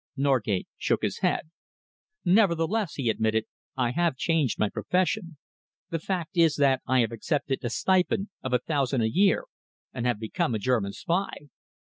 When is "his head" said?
1.03-1.51